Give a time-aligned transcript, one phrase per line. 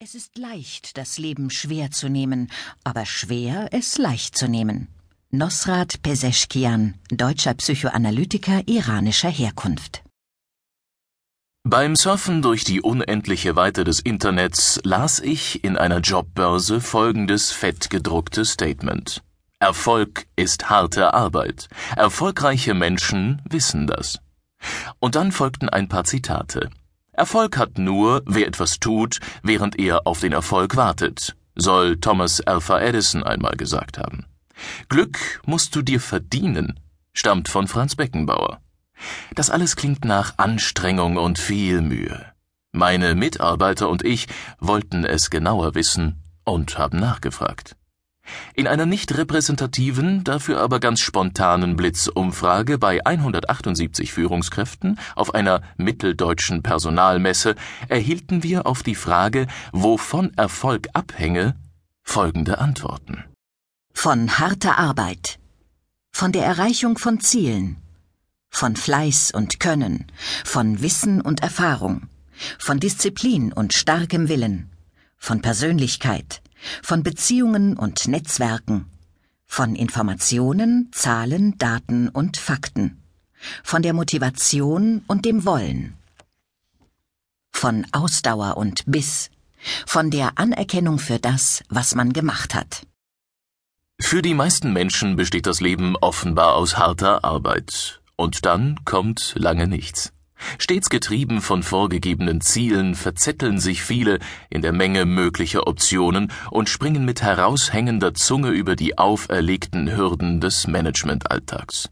[0.00, 2.50] Es ist leicht, das Leben schwer zu nehmen,
[2.82, 4.88] aber schwer, es leicht zu nehmen.
[5.30, 10.02] Nosrat Peseschkian, deutscher Psychoanalytiker iranischer Herkunft.
[11.62, 18.44] Beim Surfen durch die unendliche Weite des Internets las ich in einer Jobbörse folgendes fettgedruckte
[18.44, 19.22] Statement.
[19.60, 21.68] Erfolg ist harte Arbeit.
[21.96, 24.18] Erfolgreiche Menschen wissen das.
[24.98, 26.68] Und dann folgten ein paar Zitate.
[27.14, 32.80] Erfolg hat nur, wer etwas tut, während er auf den Erfolg wartet, soll Thomas Alpha
[32.80, 34.26] Edison einmal gesagt haben.
[34.88, 36.80] Glück musst du dir verdienen,
[37.12, 38.60] stammt von Franz Beckenbauer.
[39.34, 42.24] Das alles klingt nach Anstrengung und viel Mühe.
[42.72, 44.26] Meine Mitarbeiter und ich
[44.58, 47.76] wollten es genauer wissen und haben nachgefragt.
[48.54, 56.62] In einer nicht repräsentativen, dafür aber ganz spontanen Blitzumfrage bei 178 Führungskräften auf einer mitteldeutschen
[56.62, 57.54] Personalmesse
[57.88, 61.56] erhielten wir auf die Frage, wovon Erfolg abhänge,
[62.02, 63.24] folgende Antworten.
[63.92, 65.38] Von harter Arbeit,
[66.10, 67.76] von der Erreichung von Zielen,
[68.50, 70.06] von Fleiß und Können,
[70.44, 72.08] von Wissen und Erfahrung,
[72.58, 74.70] von Disziplin und starkem Willen,
[75.16, 76.40] von Persönlichkeit,
[76.82, 78.86] von Beziehungen und Netzwerken,
[79.46, 83.02] von Informationen, Zahlen, Daten und Fakten,
[83.62, 85.94] von der Motivation und dem Wollen,
[87.52, 89.30] von Ausdauer und Biss,
[89.86, 92.86] von der Anerkennung für das, was man gemacht hat.
[94.00, 99.68] Für die meisten Menschen besteht das Leben offenbar aus harter Arbeit, und dann kommt lange
[99.68, 100.12] nichts.
[100.58, 104.18] Stets getrieben von vorgegebenen Zielen verzetteln sich viele
[104.50, 110.66] in der Menge möglicher Optionen und springen mit heraushängender Zunge über die auferlegten Hürden des
[110.66, 111.90] Managementalltags.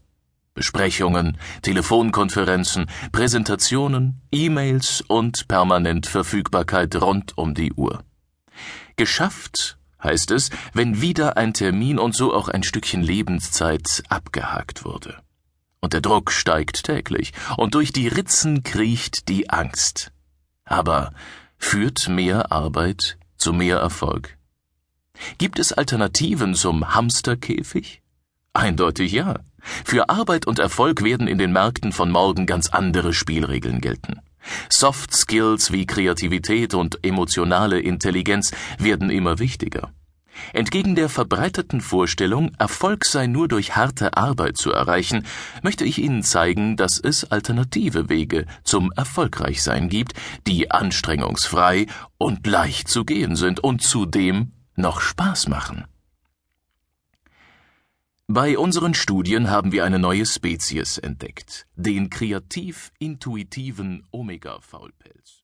[0.53, 8.03] Besprechungen, Telefonkonferenzen, Präsentationen, E-Mails und permanent Verfügbarkeit rund um die Uhr.
[8.95, 15.22] Geschafft heißt es, wenn wieder ein Termin und so auch ein Stückchen Lebenszeit abgehakt wurde
[15.83, 20.13] und der Druck steigt täglich, und durch die Ritzen kriecht die Angst.
[20.63, 21.11] Aber
[21.57, 24.37] führt mehr Arbeit zu mehr Erfolg?
[25.39, 28.01] Gibt es Alternativen zum Hamsterkäfig?
[28.53, 29.41] Eindeutig ja.
[29.59, 34.21] Für Arbeit und Erfolg werden in den Märkten von morgen ganz andere Spielregeln gelten.
[34.69, 39.91] Soft Skills wie Kreativität und emotionale Intelligenz werden immer wichtiger.
[40.51, 45.25] Entgegen der verbreiteten Vorstellung, Erfolg sei nur durch harte Arbeit zu erreichen,
[45.61, 50.13] möchte ich Ihnen zeigen, dass es alternative Wege zum Erfolgreichsein gibt,
[50.47, 51.87] die anstrengungsfrei
[52.17, 55.85] und leicht zu gehen sind und zudem noch Spaß machen.
[58.27, 65.42] Bei unseren Studien haben wir eine neue Spezies entdeckt, den kreativ-intuitiven Omega-Faulpelz.